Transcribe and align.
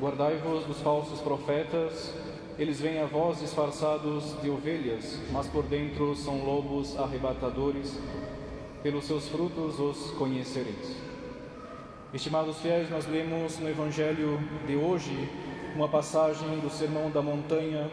Guardai-vos 0.00 0.64
dos 0.64 0.78
falsos 0.78 1.20
profetas, 1.20 2.14
eles 2.58 2.80
vêm 2.80 3.00
a 3.00 3.04
vós 3.04 3.40
disfarçados 3.40 4.34
de 4.40 4.48
ovelhas, 4.48 5.18
mas 5.30 5.46
por 5.46 5.62
dentro 5.64 6.16
são 6.16 6.42
lobos 6.42 6.98
arrebatadores. 6.98 7.98
Pelos 8.82 9.04
seus 9.04 9.28
frutos 9.28 9.78
os 9.78 10.10
conhecereis. 10.12 10.96
Estimados 12.14 12.56
fiéis, 12.60 12.88
nós 12.88 13.06
lemos 13.06 13.58
no 13.58 13.68
Evangelho 13.68 14.40
de 14.66 14.74
hoje 14.74 15.28
uma 15.76 15.86
passagem 15.86 16.48
do 16.60 16.70
Sermão 16.70 17.10
da 17.10 17.20
Montanha, 17.20 17.90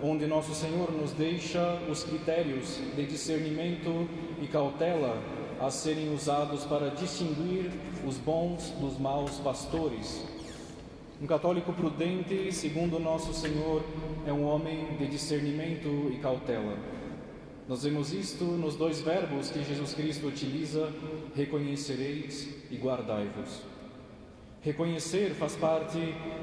onde 0.00 0.28
Nosso 0.28 0.54
Senhor 0.54 0.92
nos 0.92 1.10
deixa 1.10 1.76
os 1.90 2.04
critérios 2.04 2.78
de 2.94 3.04
discernimento 3.04 4.08
e 4.40 4.46
cautela 4.46 5.20
a 5.60 5.72
serem 5.72 6.14
usados 6.14 6.64
para 6.66 6.90
distinguir 6.90 7.72
os 8.06 8.16
bons 8.16 8.70
dos 8.78 8.96
maus 8.96 9.38
pastores 9.38 10.37
um 11.20 11.26
católico 11.26 11.72
prudente, 11.72 12.52
segundo 12.52 12.98
nosso 13.00 13.34
Senhor, 13.34 13.82
é 14.26 14.32
um 14.32 14.44
homem 14.44 14.96
de 14.96 15.06
discernimento 15.08 16.10
e 16.12 16.18
cautela. 16.18 16.76
Nós 17.68 17.82
vemos 17.82 18.12
isto 18.12 18.44
nos 18.44 18.76
dois 18.76 19.00
verbos 19.00 19.50
que 19.50 19.64
Jesus 19.64 19.94
Cristo 19.94 20.28
utiliza: 20.28 20.92
reconhecereis 21.34 22.48
e 22.70 22.76
guardai-vos. 22.76 23.62
Reconhecer 24.62 25.30
faz 25.34 25.56
parte 25.56 25.98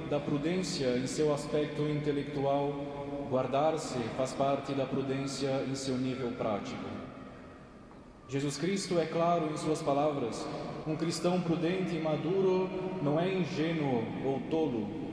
da 0.09 0.19
prudência 0.19 0.97
em 0.97 1.07
seu 1.07 1.33
aspecto 1.33 1.81
intelectual, 1.83 2.73
guardar-se 3.29 3.97
faz 4.17 4.33
parte 4.33 4.73
da 4.73 4.85
prudência 4.85 5.63
em 5.69 5.75
seu 5.75 5.97
nível 5.97 6.31
prático. 6.31 6.85
Jesus 8.27 8.57
Cristo 8.57 8.97
é 8.97 9.05
claro 9.05 9.51
em 9.53 9.57
suas 9.57 9.81
palavras: 9.83 10.45
um 10.87 10.95
cristão 10.95 11.39
prudente 11.41 11.95
e 11.95 11.99
maduro 11.99 12.67
não 13.03 13.19
é 13.19 13.31
ingênuo 13.31 14.03
ou 14.25 14.39
tolo. 14.49 15.05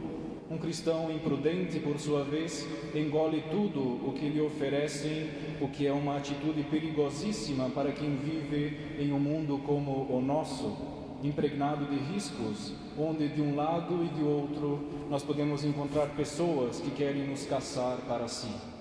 Um 0.50 0.58
cristão 0.58 1.10
imprudente, 1.10 1.78
por 1.78 1.98
sua 1.98 2.24
vez, 2.24 2.66
engole 2.94 3.42
tudo 3.50 3.80
o 3.80 4.12
que 4.12 4.28
lhe 4.28 4.41
oferecem, 4.41 5.30
o 5.60 5.69
que 5.69 5.86
é 5.86 5.92
uma 5.92 6.16
atitude 6.16 6.62
perigosíssima 6.64 7.70
para 7.70 7.92
quem 7.92 8.16
vive 8.16 8.78
em 8.98 9.12
um 9.12 9.19
mundo 9.19 9.58
como 9.64 10.06
o 10.10 10.20
nosso, 10.20 10.76
impregnado 11.22 11.86
de 11.86 11.97
riscos, 12.12 12.74
onde 12.98 13.28
de 13.28 13.41
um 13.41 13.56
lado 13.56 14.04
e 14.04 14.08
de 14.08 14.22
outro 14.22 14.86
nós 15.08 15.22
podemos 15.22 15.64
encontrar 15.64 16.08
pessoas 16.08 16.80
que 16.80 16.91
querem 16.91 17.26
nos 17.26 17.47
caçar 17.47 17.97
para 18.06 18.28
si. 18.28 18.72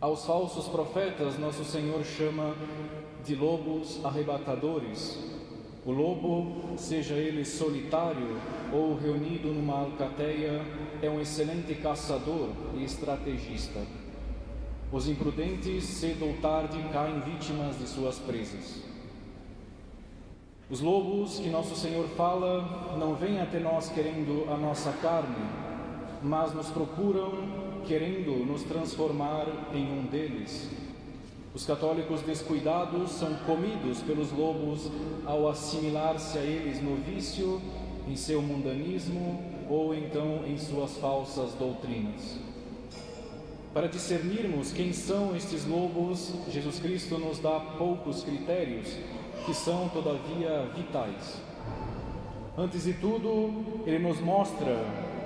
Aos 0.00 0.24
falsos 0.24 0.66
profetas, 0.66 1.38
nosso 1.38 1.62
Senhor 1.62 2.02
chama 2.02 2.54
de 3.22 3.34
lobos 3.34 4.02
arrebatadores. 4.02 5.22
O 5.84 5.92
lobo, 5.92 6.74
seja 6.78 7.16
ele 7.16 7.44
solitário 7.44 8.40
ou 8.72 8.96
reunido 8.96 9.48
numa 9.48 9.80
alcateia, 9.80 10.64
é 11.02 11.10
um 11.10 11.20
excelente 11.20 11.74
caçador 11.74 12.48
e 12.78 12.82
estrategista. 12.82 13.78
Os 14.90 15.06
imprudentes, 15.06 15.84
cedo 15.84 16.28
ou 16.28 16.32
tarde, 16.40 16.82
caem 16.90 17.20
vítimas 17.20 17.78
de 17.78 17.86
suas 17.86 18.18
presas. 18.18 18.82
Os 20.70 20.80
lobos 20.80 21.40
que 21.40 21.50
nosso 21.50 21.76
Senhor 21.76 22.08
fala 22.16 22.96
não 22.96 23.14
vêm 23.16 23.38
até 23.38 23.58
nós 23.58 23.90
querendo 23.90 24.50
a 24.50 24.56
nossa 24.56 24.92
carne, 24.92 25.44
mas 26.22 26.54
nos 26.54 26.70
procuram 26.70 27.69
querendo 27.86 28.44
nos 28.44 28.62
transformar 28.62 29.46
em 29.74 29.84
um 29.84 30.06
deles. 30.06 30.68
Os 31.54 31.66
católicos 31.66 32.22
descuidados 32.22 33.10
são 33.10 33.34
comidos 33.46 34.00
pelos 34.02 34.30
lobos 34.32 34.90
ao 35.26 35.48
assimilar-se 35.48 36.38
a 36.38 36.42
eles 36.42 36.80
no 36.80 36.96
vício, 36.96 37.60
em 38.08 38.14
seu 38.14 38.40
mundanismo 38.40 39.42
ou 39.68 39.94
então 39.94 40.44
em 40.46 40.56
suas 40.56 40.96
falsas 40.98 41.52
doutrinas. 41.54 42.38
Para 43.72 43.88
discernirmos 43.88 44.72
quem 44.72 44.92
são 44.92 45.36
estes 45.36 45.64
lobos, 45.64 46.32
Jesus 46.48 46.80
Cristo 46.80 47.18
nos 47.18 47.38
dá 47.38 47.60
poucos 47.78 48.22
critérios 48.24 48.96
que 49.46 49.54
são, 49.54 49.88
todavia, 49.88 50.68
vitais. 50.74 51.40
Antes 52.58 52.84
de 52.84 52.94
tudo, 52.94 53.82
ele 53.86 54.00
nos 54.00 54.20
mostra 54.20 54.76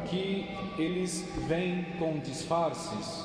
que 0.05 0.47
eles 0.79 1.27
vêm 1.47 1.87
com 1.99 2.19
disfarces, 2.19 3.25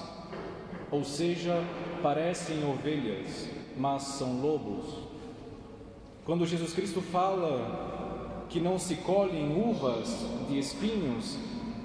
ou 0.92 1.04
seja, 1.04 1.64
parecem 2.02 2.64
ovelhas, 2.70 3.50
mas 3.78 4.04
são 4.04 4.42
lobos. 4.42 4.86
Quando 6.26 6.46
Jesus 6.46 6.74
Cristo 6.74 7.02
fala 7.02 8.46
que 8.50 8.60
não 8.60 8.78
se 8.78 8.96
colhem 8.96 9.62
uvas 9.62 10.26
de 10.48 10.58
espinhos, 10.58 11.38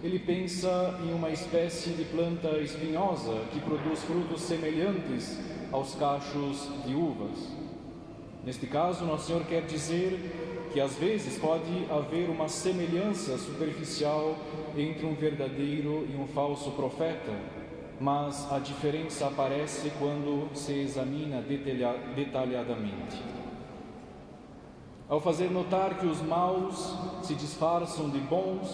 ele 0.02 0.18
pensa 0.18 1.00
em 1.02 1.14
uma 1.14 1.30
espécie 1.30 1.90
de 1.90 2.04
planta 2.04 2.58
espinhosa 2.58 3.40
que 3.52 3.60
produz 3.60 4.02
frutos 4.02 4.42
semelhantes 4.42 5.38
aos 5.72 5.94
cachos 5.94 6.68
de 6.86 6.94
uvas. 6.94 7.63
Neste 8.44 8.66
caso, 8.66 9.06
Nosso 9.06 9.26
Senhor 9.28 9.42
quer 9.44 9.62
dizer 9.62 10.68
que 10.72 10.78
às 10.78 10.94
vezes 10.96 11.38
pode 11.38 11.86
haver 11.90 12.28
uma 12.28 12.46
semelhança 12.46 13.38
superficial 13.38 14.36
entre 14.76 15.06
um 15.06 15.14
verdadeiro 15.14 16.06
e 16.12 16.16
um 16.16 16.26
falso 16.26 16.72
profeta, 16.72 17.32
mas 17.98 18.52
a 18.52 18.58
diferença 18.58 19.28
aparece 19.28 19.90
quando 19.98 20.54
se 20.54 20.72
examina 20.72 21.42
detalhadamente. 22.14 23.22
Ao 25.08 25.20
fazer 25.20 25.50
notar 25.50 25.98
que 25.98 26.06
os 26.06 26.20
maus 26.20 26.94
se 27.22 27.34
disfarçam 27.34 28.10
de 28.10 28.18
bons, 28.18 28.68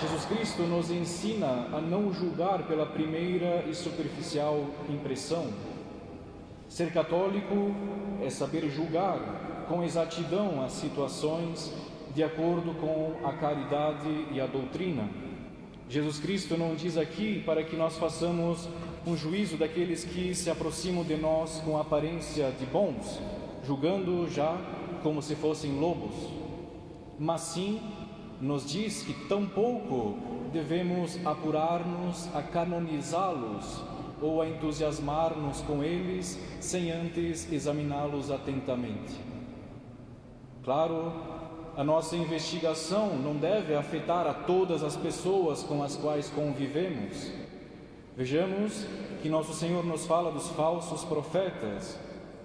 Jesus 0.00 0.24
Cristo 0.24 0.62
nos 0.62 0.90
ensina 0.90 1.68
a 1.72 1.80
não 1.80 2.12
julgar 2.12 2.66
pela 2.66 2.86
primeira 2.86 3.64
e 3.68 3.74
superficial 3.74 4.64
impressão. 4.88 5.52
Ser 6.68 6.92
católico 6.92 7.74
é 8.22 8.28
saber 8.28 8.68
julgar 8.68 9.64
com 9.68 9.82
exatidão 9.82 10.62
as 10.62 10.72
situações 10.72 11.72
de 12.14 12.22
acordo 12.22 12.74
com 12.74 13.26
a 13.26 13.32
caridade 13.32 14.26
e 14.30 14.40
a 14.40 14.46
doutrina. 14.46 15.08
Jesus 15.88 16.18
Cristo 16.18 16.58
não 16.58 16.74
diz 16.74 16.98
aqui 16.98 17.42
para 17.44 17.64
que 17.64 17.74
nós 17.74 17.96
façamos 17.96 18.68
um 19.06 19.16
juízo 19.16 19.56
daqueles 19.56 20.04
que 20.04 20.34
se 20.34 20.50
aproximam 20.50 21.02
de 21.02 21.16
nós 21.16 21.62
com 21.64 21.78
aparência 21.78 22.52
de 22.58 22.66
bons, 22.66 23.18
julgando 23.66 24.28
já 24.28 24.54
como 25.02 25.22
se 25.22 25.34
fossem 25.34 25.72
lobos, 25.78 26.14
mas 27.18 27.40
sim 27.40 27.80
nos 28.40 28.68
diz 28.68 29.02
que 29.02 29.14
tampouco 29.26 30.18
devemos 30.52 31.18
apurar-nos 31.24 32.28
a 32.34 32.42
canonizá-los 32.42 33.97
ou 34.20 34.42
a 34.42 34.48
entusiasmar-nos 34.48 35.60
com 35.62 35.82
eles 35.82 36.38
sem 36.60 36.90
antes 36.90 37.50
examiná-los 37.52 38.30
atentamente. 38.30 39.14
Claro, 40.64 41.12
a 41.76 41.84
nossa 41.84 42.16
investigação 42.16 43.16
não 43.16 43.36
deve 43.36 43.74
afetar 43.74 44.26
a 44.26 44.34
todas 44.34 44.82
as 44.82 44.96
pessoas 44.96 45.62
com 45.62 45.82
as 45.82 45.96
quais 45.96 46.28
convivemos. 46.28 47.30
Vejamos 48.16 48.84
que 49.22 49.28
nosso 49.28 49.54
Senhor 49.54 49.84
nos 49.84 50.04
fala 50.04 50.32
dos 50.32 50.48
falsos 50.48 51.04
profetas, 51.04 51.96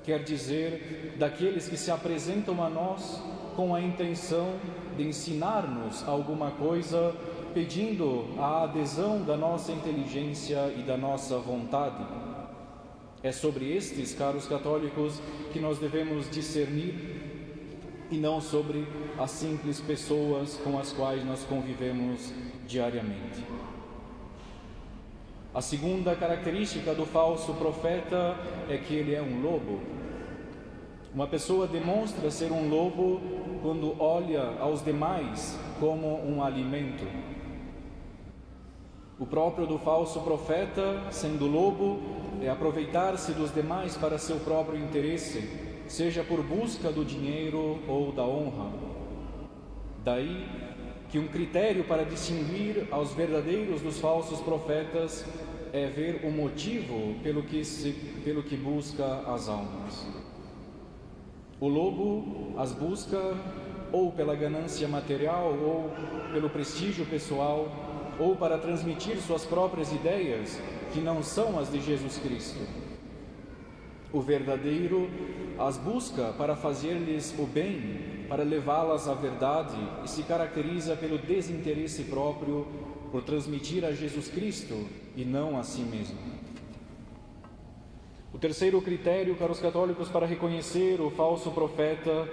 quer 0.04 0.24
dizer, 0.24 1.16
daqueles 1.18 1.68
que 1.68 1.76
se 1.76 1.90
apresentam 1.90 2.64
a 2.64 2.70
nós 2.70 3.20
com 3.56 3.74
a 3.74 3.82
intenção 3.82 4.54
de 4.96 5.04
ensinar-nos 5.08 6.08
alguma 6.08 6.52
coisa, 6.52 7.16
pedindo 7.54 8.26
a 8.38 8.64
adesão 8.64 9.24
da 9.24 9.38
nossa 9.38 9.72
inteligência 9.72 10.74
e 10.78 10.82
da 10.82 10.98
nossa 10.98 11.38
vontade. 11.38 12.04
É 13.22 13.32
sobre 13.32 13.72
estes, 13.74 14.14
caros 14.14 14.48
católicos, 14.48 15.22
que 15.52 15.60
nós 15.60 15.78
devemos 15.78 16.30
discernir 16.30 17.24
e 18.12 18.18
não 18.18 18.42
sobre 18.42 18.88
as 19.18 19.32
simples 19.32 19.80
pessoas 19.80 20.58
com 20.58 20.78
as 20.78 20.92
quais 20.92 21.24
nós 21.26 21.44
convivemos 21.44 22.34
diariamente. 22.68 23.44
A 25.54 25.62
segunda 25.62 26.16
característica 26.16 26.96
do 26.96 27.06
falso 27.06 27.54
profeta 27.54 28.36
é 28.68 28.78
que 28.78 28.96
ele 28.96 29.14
é 29.14 29.22
um 29.22 29.42
lobo. 29.42 29.80
Uma 31.14 31.28
pessoa 31.28 31.68
demonstra 31.68 32.32
ser 32.32 32.52
um 32.52 32.68
lobo 32.68 33.22
quando 33.62 33.96
olha 34.02 34.58
aos 34.60 34.84
demais 34.84 35.58
como 35.80 36.08
um 36.28 36.44
alimento. 36.44 37.06
O 39.20 39.26
próprio 39.26 39.68
do 39.68 39.78
falso 39.78 40.22
profeta, 40.22 41.12
sendo 41.12 41.46
lobo, 41.46 42.00
é 42.42 42.50
aproveitar-se 42.50 43.32
dos 43.34 43.54
demais 43.54 43.96
para 43.96 44.18
seu 44.18 44.38
próprio 44.38 44.78
interesse 44.78 45.48
seja 45.88 46.24
por 46.24 46.42
busca 46.42 46.92
do 46.92 47.06
dinheiro 47.06 47.80
ou 47.88 48.12
da 48.12 48.24
honra. 48.24 48.72
Daí 50.04 50.46
que 51.10 51.20
um 51.20 51.28
critério 51.28 51.84
para 51.84 52.04
distinguir 52.04 52.88
aos 52.90 53.14
verdadeiros 53.14 53.82
dos 53.82 54.00
falsos 54.00 54.40
profetas 54.40 55.24
é 55.72 55.86
ver 55.86 56.26
o 56.26 56.32
motivo 56.32 57.16
pelo 57.22 57.44
que, 57.44 57.64
se, 57.64 57.92
pelo 58.24 58.42
que 58.42 58.56
busca 58.56 59.06
as 59.28 59.48
almas. 59.48 60.08
O 61.60 61.68
lobo 61.68 62.54
as 62.58 62.72
busca 62.72 63.38
ou 63.92 64.12
pela 64.12 64.36
ganância 64.36 64.88
material, 64.88 65.54
ou 65.54 65.92
pelo 66.34 66.50
prestígio 66.50 67.06
pessoal, 67.06 67.68
ou 68.20 68.36
para 68.36 68.58
transmitir 68.58 69.18
suas 69.18 69.46
próprias 69.46 69.92
ideias, 69.92 70.60
que 70.94 71.00
não 71.00 71.24
são 71.24 71.60
as 71.60 71.72
de 71.72 71.82
Jesus 71.82 72.18
Cristo. 72.18 72.60
O 74.12 74.22
verdadeiro 74.22 75.10
as 75.58 75.78
busca 75.78 76.34
para 76.38 76.56
fazer-lhes 76.56 77.34
o 77.38 77.46
bem, 77.46 78.26
para 78.28 78.44
levá-las 78.44 79.08
à 79.08 79.14
verdade 79.14 79.78
e 80.04 80.10
se 80.10 80.24
caracteriza 80.24 80.96
pelo 80.96 81.18
desinteresse 81.18 82.04
próprio, 82.04 82.68
por 83.12 83.24
transmitir 83.24 83.86
a 83.86 83.92
Jesus 83.92 84.28
Cristo 84.28 84.88
e 85.16 85.24
não 85.24 85.58
a 85.58 85.64
si 85.64 85.82
mesmo. 85.82 86.18
O 88.34 88.40
terceiro 88.40 88.82
critério 88.82 89.36
para 89.36 89.52
os 89.52 89.60
católicos 89.60 90.10
para 90.10 90.26
reconhecer 90.26 91.00
o 91.00 91.12
falso 91.12 91.52
profeta 91.52 92.28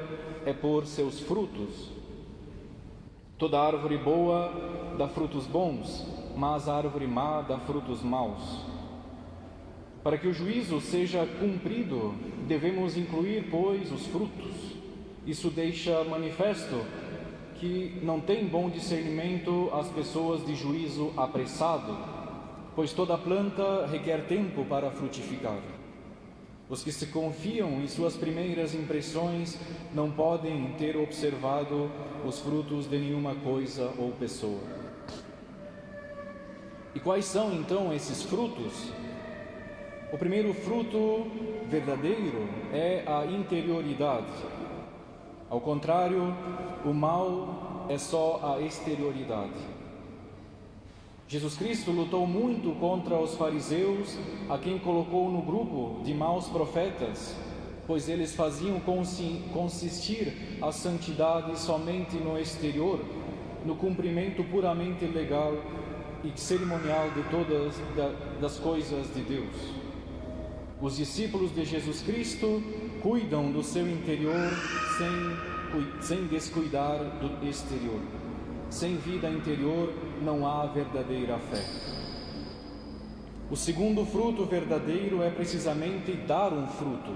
é 0.46 0.52
por 0.54 0.86
seus 0.86 1.20
frutos. 1.20 1.99
Toda 3.40 3.58
árvore 3.58 3.96
boa 3.96 4.52
dá 4.98 5.08
frutos 5.08 5.46
bons, 5.46 6.06
mas 6.36 6.68
a 6.68 6.76
árvore 6.76 7.06
má 7.06 7.40
dá 7.40 7.56
frutos 7.56 8.02
maus. 8.02 8.66
Para 10.04 10.18
que 10.18 10.28
o 10.28 10.32
juízo 10.34 10.78
seja 10.78 11.26
cumprido, 11.40 12.14
devemos 12.46 12.98
incluir, 12.98 13.48
pois, 13.50 13.90
os 13.90 14.06
frutos. 14.08 14.76
Isso 15.26 15.48
deixa 15.48 16.04
manifesto 16.04 16.84
que 17.54 17.98
não 18.02 18.20
tem 18.20 18.46
bom 18.46 18.68
discernimento 18.68 19.70
as 19.72 19.88
pessoas 19.88 20.44
de 20.44 20.54
juízo 20.54 21.10
apressado, 21.16 21.96
pois 22.76 22.92
toda 22.92 23.16
planta 23.16 23.86
requer 23.86 24.26
tempo 24.26 24.66
para 24.66 24.90
frutificar. 24.90 25.79
Os 26.70 26.84
que 26.84 26.92
se 26.92 27.06
confiam 27.06 27.82
em 27.82 27.88
suas 27.88 28.16
primeiras 28.16 28.76
impressões 28.76 29.58
não 29.92 30.08
podem 30.08 30.72
ter 30.78 30.96
observado 30.96 31.90
os 32.24 32.38
frutos 32.38 32.88
de 32.88 32.96
nenhuma 32.96 33.34
coisa 33.34 33.92
ou 33.98 34.12
pessoa. 34.12 34.60
E 36.94 37.00
quais 37.00 37.24
são 37.24 37.52
então 37.54 37.92
esses 37.92 38.22
frutos? 38.22 38.92
O 40.12 40.16
primeiro 40.16 40.54
fruto 40.54 41.26
verdadeiro 41.68 42.48
é 42.72 43.02
a 43.04 43.26
interioridade. 43.26 44.30
Ao 45.48 45.60
contrário, 45.60 46.32
o 46.84 46.94
mal 46.94 47.86
é 47.88 47.98
só 47.98 48.54
a 48.56 48.60
exterioridade. 48.60 49.79
Jesus 51.30 51.54
Cristo 51.54 51.92
lutou 51.92 52.26
muito 52.26 52.72
contra 52.80 53.16
os 53.16 53.36
fariseus, 53.36 54.18
a 54.48 54.58
quem 54.58 54.80
colocou 54.80 55.30
no 55.30 55.42
grupo 55.42 56.02
de 56.02 56.12
maus 56.12 56.48
profetas, 56.48 57.36
pois 57.86 58.08
eles 58.08 58.34
faziam 58.34 58.80
consistir 58.80 60.58
a 60.60 60.72
santidade 60.72 61.56
somente 61.56 62.16
no 62.16 62.36
exterior, 62.36 62.98
no 63.64 63.76
cumprimento 63.76 64.42
puramente 64.42 65.04
legal 65.04 65.54
e 66.24 66.32
cerimonial 66.34 67.08
de 67.12 67.22
todas 67.30 67.80
as 68.44 68.58
coisas 68.58 69.14
de 69.14 69.22
Deus. 69.22 69.54
Os 70.80 70.96
discípulos 70.96 71.54
de 71.54 71.64
Jesus 71.64 72.02
Cristo 72.02 72.60
cuidam 73.00 73.52
do 73.52 73.62
seu 73.62 73.88
interior 73.88 74.50
sem, 74.98 76.00
sem 76.00 76.26
descuidar 76.26 76.98
do 76.98 77.46
exterior. 77.48 78.19
Sem 78.70 78.96
vida 78.96 79.28
interior 79.28 79.92
não 80.22 80.46
há 80.46 80.64
verdadeira 80.66 81.38
fé. 81.38 81.62
O 83.50 83.56
segundo 83.56 84.06
fruto 84.06 84.44
verdadeiro 84.44 85.24
é 85.24 85.28
precisamente 85.28 86.12
dar 86.12 86.52
um 86.52 86.68
fruto. 86.68 87.10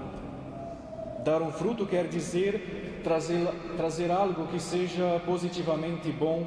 Dar 1.23 1.41
um 1.41 1.53
fruto 1.53 1.85
quer 1.85 2.09
dizer 2.09 2.99
trazer, 3.05 3.47
trazer 3.77 4.11
algo 4.11 4.47
que 4.47 4.59
seja 4.59 5.21
positivamente 5.25 6.11
bom. 6.11 6.45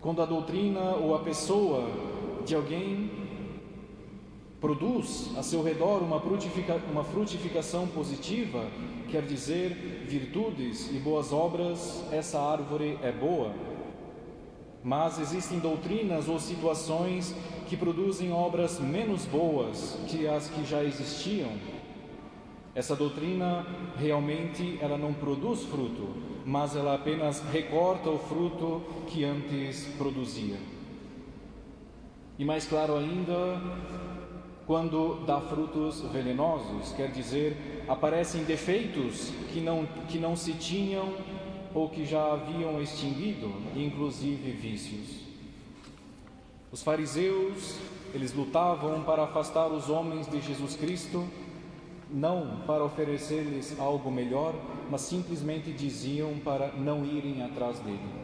Quando 0.00 0.22
a 0.22 0.24
doutrina 0.24 0.96
ou 0.96 1.14
a 1.14 1.18
pessoa 1.18 1.90
de 2.46 2.54
alguém 2.54 3.10
produz 4.58 5.32
a 5.36 5.42
seu 5.42 5.62
redor 5.62 5.98
uma, 5.98 6.18
frutifica, 6.18 6.80
uma 6.90 7.04
frutificação 7.04 7.86
positiva, 7.88 8.64
quer 9.10 9.22
dizer 9.22 10.06
virtudes 10.08 10.90
e 10.90 10.98
boas 10.98 11.30
obras, 11.30 12.02
essa 12.10 12.40
árvore 12.40 12.98
é 13.02 13.12
boa. 13.12 13.52
Mas 14.82 15.20
existem 15.20 15.58
doutrinas 15.58 16.28
ou 16.28 16.38
situações 16.38 17.34
que 17.68 17.76
produzem 17.76 18.32
obras 18.32 18.80
menos 18.80 19.24
boas 19.24 19.98
que 20.08 20.26
as 20.26 20.48
que 20.48 20.64
já 20.64 20.82
existiam. 20.82 21.50
Essa 22.74 22.96
doutrina 22.96 23.66
realmente 23.96 24.78
ela 24.80 24.98
não 24.98 25.12
produz 25.12 25.62
fruto, 25.64 26.08
mas 26.44 26.74
ela 26.74 26.94
apenas 26.94 27.40
recorta 27.52 28.10
o 28.10 28.18
fruto 28.18 28.82
que 29.06 29.24
antes 29.24 29.86
produzia. 29.98 30.56
E 32.38 32.44
mais 32.44 32.66
claro 32.66 32.96
ainda, 32.96 33.60
quando 34.66 35.24
dá 35.26 35.40
frutos 35.40 36.00
venenosos, 36.12 36.92
quer 36.92 37.10
dizer, 37.10 37.84
aparecem 37.86 38.42
defeitos 38.44 39.30
que 39.52 39.60
não, 39.60 39.86
que 40.08 40.18
não 40.18 40.34
se 40.34 40.54
tinham 40.54 41.12
ou 41.74 41.88
que 41.88 42.04
já 42.04 42.32
haviam 42.32 42.80
extinguido, 42.80 43.52
inclusive 43.74 44.50
vícios. 44.52 45.22
Os 46.70 46.82
fariseus, 46.82 47.76
eles 48.14 48.32
lutavam 48.32 49.02
para 49.02 49.24
afastar 49.24 49.68
os 49.68 49.90
homens 49.90 50.26
de 50.26 50.40
Jesus 50.40 50.74
Cristo, 50.74 51.26
não 52.10 52.60
para 52.66 52.84
oferecer-lhes 52.84 53.78
algo 53.78 54.10
melhor, 54.10 54.54
mas 54.90 55.02
simplesmente 55.02 55.72
diziam 55.72 56.38
para 56.38 56.68
não 56.72 57.04
irem 57.04 57.42
atrás 57.42 57.78
dele. 57.78 58.22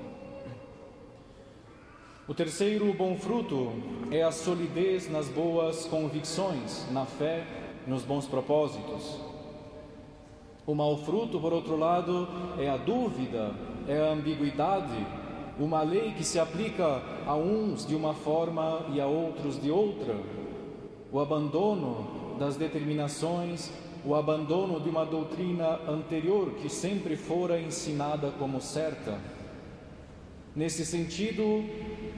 O 2.26 2.34
terceiro 2.34 2.92
bom 2.92 3.16
fruto 3.16 3.72
é 4.10 4.22
a 4.22 4.30
solidez 4.30 5.10
nas 5.10 5.28
boas 5.28 5.86
convicções, 5.86 6.86
na 6.90 7.06
fé, 7.06 7.46
nos 7.86 8.02
bons 8.02 8.26
propósitos. 8.26 9.18
O 10.69 10.75
mau 10.75 10.99
fruto, 10.99 11.41
por 11.41 11.50
outro 11.50 11.79
lado, 11.79 12.29
é 12.59 12.69
a 12.69 12.76
dúvida, 12.76 13.55
é 13.88 14.03
a 14.03 14.12
ambiguidade, 14.12 14.99
uma 15.59 15.81
lei 15.81 16.12
que 16.12 16.23
se 16.23 16.38
aplica 16.38 17.00
a 17.26 17.35
uns 17.35 17.87
de 17.87 17.97
uma 17.97 18.12
forma 18.12 18.85
e 18.93 19.00
a 19.00 19.06
outros 19.06 19.59
de 19.59 19.70
outra, 19.70 20.15
o 21.11 21.19
abandono 21.20 22.37
das 22.38 22.56
determinações, 22.56 23.73
o 24.05 24.15
abandono 24.15 24.79
de 24.79 24.91
uma 24.91 25.06
doutrina 25.06 25.81
anterior 25.88 26.50
que 26.61 26.69
sempre 26.69 27.17
fora 27.17 27.59
ensinada 27.59 28.31
como 28.38 28.60
certa. 28.60 29.19
Nesse 30.55 30.84
sentido, 30.84 31.65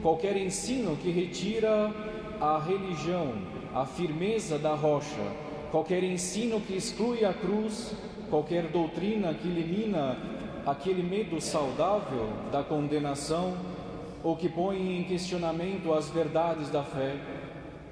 qualquer 0.03 0.37
ensino 0.37 0.97
que 0.97 1.13
retira 1.13 1.95
a 2.41 2.59
religião, 2.59 3.33
a 3.73 3.87
firmeza 3.87 4.59
da 4.59 4.75
rocha, 4.75 5.23
qualquer 5.71 6.03
ensino 6.03 6.61
que 6.61 6.75
exclui 6.75 7.25
a 7.25 7.33
cruz, 7.33 7.95
qualquer 8.29 8.69
doutrina 8.69 9.33
que 9.35 9.49
elimina 9.49 10.17
aquele 10.67 11.03
medo 11.03 11.41
saudável 11.41 12.29
da 12.53 12.63
condenação 12.63 13.57
ou 14.23 14.37
que 14.37 14.49
põe 14.49 14.99
em 14.99 15.05
questionamento 15.05 15.93
as 15.93 16.11
verdades 16.11 16.69
da 16.69 16.83
fé, 16.83 17.17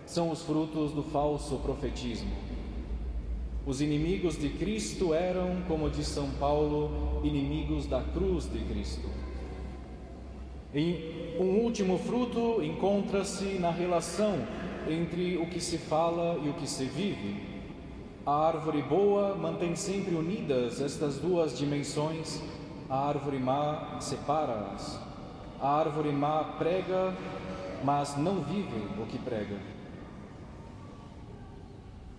são 0.05 0.31
os 0.31 0.43
frutos 0.43 0.93
do 0.93 1.03
falso 1.03 1.57
profetismo. 1.59 2.31
Os 3.67 3.81
inimigos 3.81 4.39
de 4.39 4.49
Cristo 4.49 5.13
eram, 5.13 5.63
como 5.69 5.91
diz 5.91 6.07
São 6.07 6.31
Paulo, 6.41 7.21
inimigos 7.23 7.87
da 7.87 8.03
cruz 8.03 8.51
de 8.51 8.59
Cristo. 8.61 9.09
E 10.75 11.37
um 11.39 11.61
último 11.63 11.99
fruto 11.99 12.63
encontra-se 12.63 13.59
na 13.59 13.71
relação 13.71 14.37
entre 14.89 15.37
o 15.37 15.47
que 15.47 15.61
se 15.61 15.79
fala 15.79 16.39
e 16.43 16.49
o 16.49 16.55
que 16.55 16.67
se 16.67 16.85
vive. 16.85 17.58
A 18.29 18.49
árvore 18.49 18.83
boa 18.83 19.35
mantém 19.35 19.75
sempre 19.75 20.15
unidas 20.15 20.83
estas 20.83 21.17
duas 21.17 21.57
dimensões, 21.57 22.43
a 22.87 23.09
árvore 23.09 23.39
má 23.39 23.97
separa-as. 24.01 25.01
A 25.59 25.67
árvore 25.67 26.13
má 26.13 26.45
prega, 26.59 27.15
mas 27.83 28.19
não 28.19 28.43
vive 28.43 28.87
o 29.03 29.07
que 29.07 29.17
prega. 29.17 29.57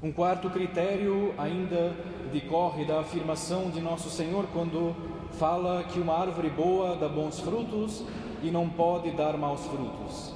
Um 0.01 0.11
quarto 0.11 0.49
critério 0.49 1.31
ainda 1.37 1.95
decorre 2.33 2.85
da 2.85 3.01
afirmação 3.01 3.69
de 3.69 3.79
Nosso 3.79 4.09
Senhor 4.09 4.47
quando 4.51 4.95
fala 5.33 5.83
que 5.83 5.99
uma 5.99 6.15
árvore 6.15 6.49
boa 6.49 6.95
dá 6.95 7.07
bons 7.07 7.39
frutos 7.39 8.03
e 8.41 8.49
não 8.49 8.67
pode 8.67 9.11
dar 9.11 9.37
maus 9.37 9.63
frutos. 9.67 10.33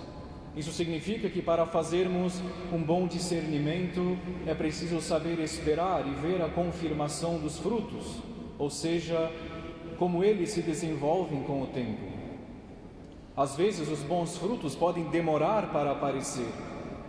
Isso 0.55 0.72
significa 0.72 1.29
que 1.29 1.41
para 1.41 1.65
fazermos 1.65 2.39
um 2.72 2.81
bom 2.81 3.07
discernimento 3.07 4.17
é 4.45 4.53
preciso 4.53 5.01
saber 5.01 5.39
esperar 5.39 6.05
e 6.07 6.12
ver 6.12 6.41
a 6.43 6.50
confirmação 6.50 7.39
dos 7.39 7.57
frutos, 7.57 8.19
ou 8.60 8.69
seja, 8.69 9.31
como 9.98 10.24
eles 10.24 10.51
se 10.51 10.62
desenvolvem 10.62 11.41
com 11.43 11.63
o 11.63 11.67
tempo. 11.67 12.13
Às 13.36 13.55
vezes 13.55 13.89
os 13.89 14.00
bons 14.01 14.38
frutos 14.38 14.75
podem 14.75 15.05
demorar 15.05 15.72
para 15.72 15.91
aparecer, 15.91 16.48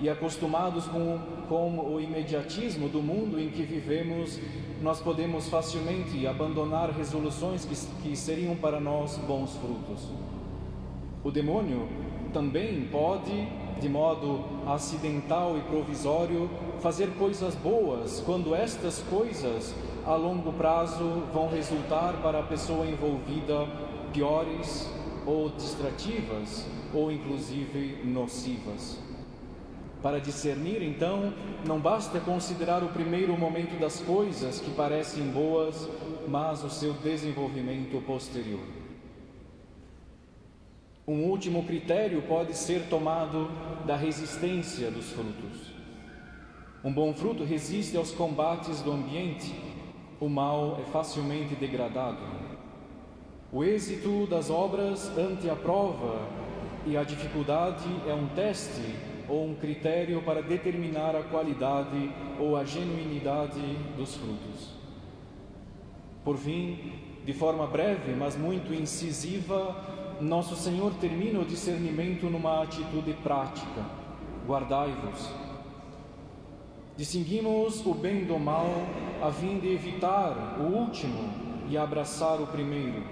e 0.01 0.09
acostumados 0.09 0.87
com, 0.87 1.19
com 1.49 1.79
o 1.79 2.01
imediatismo 2.01 2.89
do 2.89 3.03
mundo 3.03 3.39
em 3.39 3.51
que 3.51 3.63
vivemos, 3.63 4.41
nós 4.83 5.01
podemos 5.01 5.49
facilmente 5.49 6.27
abandonar 6.27 6.91
resoluções 6.91 7.65
que, 7.65 7.75
que 8.03 8.17
seriam 8.17 8.57
para 8.57 8.81
nós 8.81 9.17
bons 9.19 9.55
frutos. 9.57 10.09
O 11.23 11.31
demônio 11.31 11.89
também 12.35 12.87
pode, 12.91 13.49
de 13.81 13.89
modo 13.89 14.45
acidental 14.67 15.57
e 15.57 15.61
provisório, 15.63 16.51
fazer 16.81 17.15
coisas 17.17 17.55
boas 17.55 18.21
quando 18.27 18.55
estas 18.55 18.99
coisas 19.09 19.73
a 20.05 20.17
longo 20.17 20.53
prazo 20.53 21.23
vão 21.33 21.49
resultar 21.49 22.15
para 22.21 22.41
a 22.41 22.43
pessoa 22.43 22.85
envolvida 22.85 23.67
piores 24.13 24.91
ou 25.25 25.49
distrativas 25.49 26.67
ou 26.93 27.11
inclusive 27.11 28.03
nocivas. 28.05 28.99
Para 30.03 30.21
discernir, 30.21 30.83
então, 30.83 31.33
não 31.67 31.81
basta 31.81 32.21
considerar 32.21 32.83
o 32.83 32.89
primeiro 32.89 33.39
momento 33.39 33.79
das 33.81 34.01
coisas 34.01 34.61
que 34.61 34.71
parecem 34.73 35.29
boas, 35.29 35.89
mas 36.29 36.63
o 36.63 36.69
seu 36.69 36.93
desenvolvimento 36.93 38.03
posterior. 38.05 38.84
Um 41.07 41.25
último 41.25 41.65
critério 41.65 42.23
pode 42.23 42.55
ser 42.55 42.89
tomado 42.89 43.51
da 43.85 43.95
resistência 43.95 44.91
dos 44.91 45.11
frutos. 45.11 45.71
Um 46.83 46.91
bom 46.91 47.13
fruto 47.13 47.45
resiste 47.45 47.95
aos 47.95 48.11
combates 48.11 48.81
do 48.81 48.91
ambiente, 48.91 49.55
o 50.19 50.31
mal 50.31 50.79
é 50.81 50.91
facilmente 50.91 51.55
degradado. 51.55 52.23
O 53.53 53.63
êxito 53.63 54.27
das 54.27 54.49
obras 54.49 55.11
ante 55.19 55.49
a 55.51 55.55
prova 55.55 56.27
e 56.87 56.97
a 56.97 57.05
dificuldade 57.05 57.85
é 58.09 58.15
um 58.15 58.29
teste 58.29 58.83
ou 59.29 59.51
um 59.51 59.55
critério 59.55 60.23
para 60.23 60.43
determinar 60.43 61.15
a 61.15 61.23
qualidade 61.23 62.11
ou 62.41 62.57
a 62.57 62.65
genuinidade 62.65 63.61
dos 63.95 64.17
frutos. 64.17 64.71
Por 66.25 66.39
fim, 66.39 66.95
de 67.25 67.33
forma 67.33 67.67
breve, 67.67 68.13
mas 68.15 68.37
muito 68.37 68.75
incisiva, 68.75 69.77
nosso 70.21 70.55
Senhor 70.57 70.93
termina 70.95 71.41
o 71.41 71.45
discernimento 71.45 72.27
numa 72.27 72.63
atitude 72.63 73.13
prática: 73.23 73.85
guardai-vos. 74.47 75.31
Distinguimos 76.97 77.85
o 77.85 77.93
bem 77.93 78.25
do 78.25 78.39
mal 78.39 78.69
a 79.23 79.33
fim 79.33 79.59
de 79.59 79.73
evitar 79.73 80.59
o 80.61 80.77
último 80.77 81.29
e 81.69 81.77
abraçar 81.77 82.41
o 82.41 82.47
primeiro. 82.47 83.03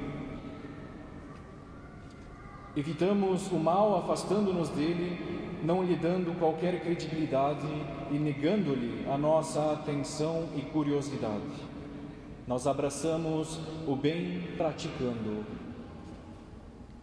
Evitamos 2.76 3.50
o 3.50 3.56
mal 3.56 3.98
afastando-nos 3.98 4.68
dele 4.68 5.42
não 5.64 5.82
lhe 5.82 5.94
dando 5.94 6.36
qualquer 6.38 6.80
credibilidade 6.80 7.66
e 8.10 8.18
negando-lhe 8.18 9.06
a 9.08 9.16
nossa 9.16 9.72
atenção 9.72 10.48
e 10.56 10.60
curiosidade. 10.60 11.71
Nós 12.46 12.66
abraçamos 12.66 13.58
o 13.86 13.94
bem 13.94 14.42
praticando. 14.56 15.44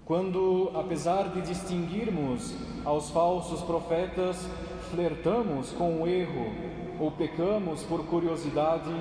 Quando, 0.03 0.71
apesar 0.75 1.29
de 1.29 1.41
distinguirmos 1.41 2.53
aos 2.83 3.09
falsos 3.09 3.61
profetas, 3.61 4.45
flertamos 4.91 5.71
com 5.71 6.01
o 6.01 6.07
erro 6.07 6.51
ou 6.99 7.11
pecamos 7.11 7.83
por 7.83 8.05
curiosidade, 8.05 8.91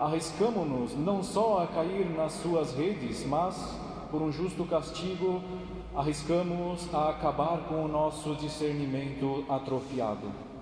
arriscamos-nos 0.00 0.96
não 0.96 1.22
só 1.22 1.62
a 1.62 1.66
cair 1.66 2.08
nas 2.16 2.32
suas 2.32 2.74
redes, 2.74 3.26
mas, 3.26 3.56
por 4.10 4.22
um 4.22 4.32
justo 4.32 4.64
castigo, 4.64 5.42
arriscamos 5.94 6.88
a 6.94 7.10
acabar 7.10 7.58
com 7.68 7.84
o 7.84 7.88
nosso 7.88 8.34
discernimento 8.36 9.44
atrofiado. 9.48 10.53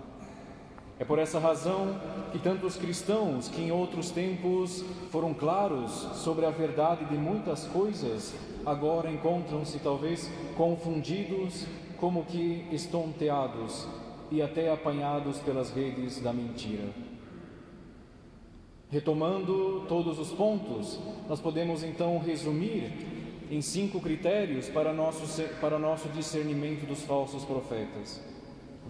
É 1.03 1.05
por 1.05 1.19
essa 1.19 1.41
razão 1.41 2.01
que 2.31 2.39
tantos 2.39 2.77
cristãos 2.77 3.49
que 3.49 3.61
em 3.61 3.73
outros 3.73 4.13
tempos 4.13 4.85
foram 5.11 5.35
claros 5.35 5.91
sobre 6.15 6.47
a 6.47 6.51
verdade 6.51 7.07
de 7.07 7.17
muitas 7.17 7.65
coisas, 7.65 8.33
agora 8.65 9.11
encontram-se 9.11 9.81
talvez 9.81 10.31
confundidos, 10.57 11.67
como 11.99 12.25
que 12.25 12.69
estonteados 12.71 13.85
e 14.31 14.41
até 14.41 14.73
apanhados 14.73 15.41
pelas 15.41 15.73
redes 15.73 16.21
da 16.21 16.33
mentira. 16.33 16.91
Retomando 18.89 19.85
todos 19.89 20.21
os 20.21 20.31
pontos, 20.31 21.01
nós 21.29 21.41
podemos 21.41 21.83
então 21.83 22.17
resumir 22.21 22.93
em 23.51 23.61
cinco 23.61 23.99
critérios 23.99 24.69
para 24.69 24.93
nosso, 24.93 25.43
para 25.61 25.81
nosso 25.81 26.09
discernimento 26.11 26.87
dos 26.87 27.03
falsos 27.03 27.45
profetas. 27.45 28.23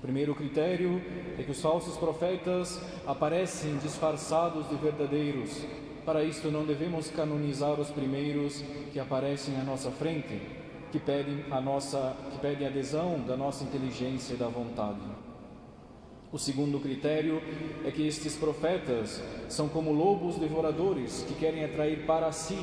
Primeiro 0.03 0.35
critério 0.35 1.01
é 1.39 1.45
que 1.45 1.53
os 1.53 1.63
falsos 1.63 1.97
profetas 1.97 2.83
aparecem 3.07 3.79
disfarçados 3.79 4.69
de 4.69 4.75
verdadeiros. 4.75 5.65
Para 6.05 6.25
isto, 6.25 6.51
não 6.51 6.67
devemos 6.67 7.09
canonizar 7.09 7.79
os 7.79 7.89
primeiros 7.89 8.65
que 8.93 8.99
aparecem 8.99 9.55
à 9.61 9.63
nossa 9.63 9.93
frente, 9.93 10.43
que 10.91 10.99
pedem 10.99 11.45
a 11.53 11.61
nossa, 11.61 12.17
que 12.33 12.39
pedem 12.41 12.67
adesão 12.67 13.21
da 13.21 13.37
nossa 13.37 13.63
inteligência 13.63 14.35
e 14.35 14.37
da 14.37 14.49
vontade. 14.49 14.99
O 16.33 16.39
segundo 16.39 16.81
critério 16.81 17.41
é 17.85 17.91
que 17.93 18.05
estes 18.05 18.35
profetas 18.35 19.23
são 19.49 19.69
como 19.69 19.93
lobos 19.93 20.37
devoradores 20.37 21.25
que 21.29 21.35
querem 21.35 21.65
atrair 21.65 22.05
para 22.07 22.33
si 22.33 22.59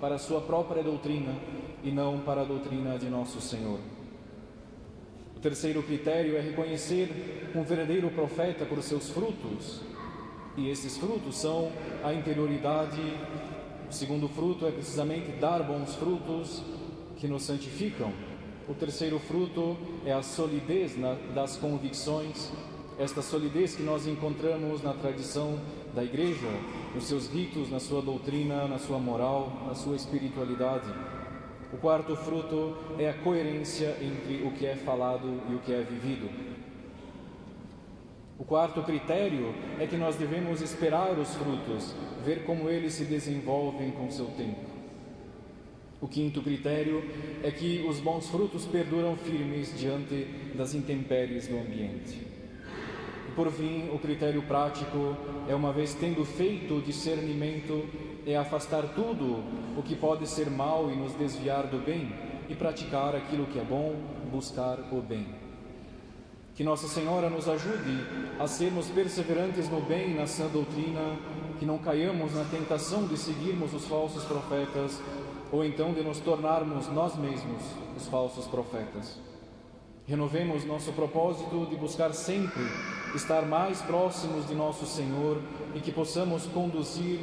para 0.00 0.14
a 0.14 0.18
sua 0.18 0.40
própria 0.40 0.82
doutrina 0.82 1.34
e 1.84 1.90
não 1.90 2.20
para 2.20 2.40
a 2.40 2.44
doutrina 2.44 2.96
de 2.96 3.10
nosso 3.10 3.42
Senhor. 3.42 3.97
O 5.38 5.40
terceiro 5.40 5.84
critério 5.84 6.36
é 6.36 6.40
reconhecer 6.40 7.52
um 7.54 7.62
verdadeiro 7.62 8.10
profeta 8.10 8.64
por 8.64 8.82
seus 8.82 9.08
frutos, 9.08 9.82
e 10.56 10.68
esses 10.68 10.96
frutos 10.96 11.38
são 11.38 11.70
a 12.02 12.12
interioridade. 12.12 13.00
O 13.88 13.92
segundo 13.92 14.28
fruto 14.28 14.66
é 14.66 14.72
precisamente 14.72 15.30
dar 15.40 15.62
bons 15.62 15.94
frutos 15.94 16.60
que 17.18 17.28
nos 17.28 17.44
santificam. 17.44 18.12
O 18.68 18.74
terceiro 18.74 19.20
fruto 19.20 19.76
é 20.04 20.12
a 20.12 20.22
solidez 20.24 20.96
das 21.32 21.56
convicções, 21.56 22.50
esta 22.98 23.22
solidez 23.22 23.76
que 23.76 23.82
nós 23.84 24.08
encontramos 24.08 24.82
na 24.82 24.92
tradição 24.92 25.56
da 25.94 26.02
igreja, 26.02 26.48
nos 26.96 27.04
seus 27.04 27.28
ritos, 27.28 27.70
na 27.70 27.78
sua 27.78 28.02
doutrina, 28.02 28.66
na 28.66 28.80
sua 28.80 28.98
moral, 28.98 29.52
na 29.68 29.74
sua 29.76 29.94
espiritualidade. 29.94 30.92
O 31.70 31.76
quarto 31.76 32.16
fruto 32.16 32.76
é 32.98 33.10
a 33.10 33.14
coerência 33.14 33.94
entre 34.00 34.42
o 34.42 34.52
que 34.52 34.64
é 34.64 34.74
falado 34.74 35.42
e 35.50 35.54
o 35.54 35.58
que 35.58 35.72
é 35.72 35.82
vivido. 35.82 36.30
O 38.38 38.44
quarto 38.44 38.82
critério 38.82 39.54
é 39.78 39.86
que 39.86 39.96
nós 39.96 40.16
devemos 40.16 40.62
esperar 40.62 41.18
os 41.18 41.34
frutos, 41.34 41.94
ver 42.24 42.44
como 42.44 42.70
eles 42.70 42.94
se 42.94 43.04
desenvolvem 43.04 43.90
com 43.90 44.10
seu 44.10 44.26
tempo. 44.26 44.78
O 46.00 46.08
quinto 46.08 46.40
critério 46.40 47.04
é 47.42 47.50
que 47.50 47.84
os 47.86 47.98
bons 47.98 48.30
frutos 48.30 48.64
perduram 48.64 49.16
firmes 49.16 49.76
diante 49.76 50.26
das 50.54 50.72
intempéries 50.72 51.48
do 51.48 51.58
ambiente. 51.58 52.37
Por 53.38 53.52
fim, 53.52 53.88
o 53.94 54.00
critério 54.00 54.42
prático 54.42 55.16
é, 55.48 55.54
uma 55.54 55.72
vez 55.72 55.94
tendo 55.94 56.24
feito 56.24 56.74
o 56.74 56.82
discernimento, 56.82 57.88
é 58.26 58.36
afastar 58.36 58.82
tudo 58.96 59.44
o 59.78 59.82
que 59.84 59.94
pode 59.94 60.26
ser 60.26 60.50
mal 60.50 60.90
e 60.90 60.96
nos 60.96 61.12
desviar 61.12 61.68
do 61.68 61.78
bem 61.78 62.12
e 62.48 62.56
praticar 62.56 63.14
aquilo 63.14 63.46
que 63.46 63.60
é 63.60 63.62
bom, 63.62 63.94
buscar 64.28 64.80
o 64.90 65.00
bem. 65.00 65.24
Que 66.56 66.64
Nossa 66.64 66.88
Senhora 66.88 67.30
nos 67.30 67.48
ajude 67.48 68.04
a 68.40 68.48
sermos 68.48 68.88
perseverantes 68.88 69.70
no 69.70 69.82
bem 69.82 70.10
e 70.10 70.14
na 70.14 70.26
sã 70.26 70.48
doutrina, 70.48 71.16
que 71.60 71.64
não 71.64 71.78
caiamos 71.78 72.34
na 72.34 72.42
tentação 72.42 73.06
de 73.06 73.16
seguirmos 73.16 73.72
os 73.72 73.86
falsos 73.86 74.24
profetas 74.24 75.00
ou 75.52 75.64
então 75.64 75.92
de 75.92 76.02
nos 76.02 76.18
tornarmos 76.18 76.88
nós 76.88 77.14
mesmos 77.14 77.62
os 77.96 78.04
falsos 78.08 78.46
profetas. 78.48 79.27
Renovemos 80.08 80.64
nosso 80.64 80.90
propósito 80.94 81.66
de 81.66 81.76
buscar 81.76 82.14
sempre 82.14 82.62
estar 83.14 83.42
mais 83.42 83.82
próximos 83.82 84.48
de 84.48 84.54
nosso 84.54 84.86
Senhor 84.86 85.38
e 85.74 85.80
que 85.80 85.92
possamos 85.92 86.46
conduzir 86.46 87.20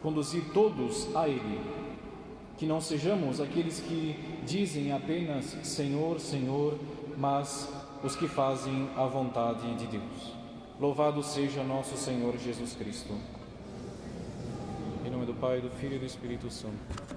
conduzir 0.00 0.44
todos 0.54 1.14
a 1.16 1.28
ele. 1.28 1.60
Que 2.56 2.64
não 2.64 2.80
sejamos 2.80 3.40
aqueles 3.40 3.80
que 3.80 4.14
dizem 4.46 4.92
apenas 4.92 5.46
Senhor, 5.64 6.20
Senhor, 6.20 6.78
mas 7.16 7.68
os 8.04 8.14
que 8.14 8.28
fazem 8.28 8.88
a 8.96 9.04
vontade 9.06 9.74
de 9.74 9.86
Deus. 9.88 10.32
Louvado 10.80 11.24
seja 11.24 11.64
nosso 11.64 11.96
Senhor 11.96 12.38
Jesus 12.38 12.76
Cristo. 12.76 13.12
Em 15.04 15.10
nome 15.10 15.26
do 15.26 15.34
Pai, 15.34 15.60
do 15.60 15.70
Filho 15.70 15.96
e 15.96 15.98
do 15.98 16.06
Espírito 16.06 16.48
Santo. 16.52 17.07